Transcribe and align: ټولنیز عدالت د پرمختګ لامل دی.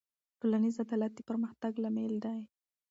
ټولنیز 0.39 0.75
عدالت 0.85 1.11
د 1.15 1.19
پرمختګ 1.29 1.73
لامل 1.83 2.13
دی. 2.25 2.39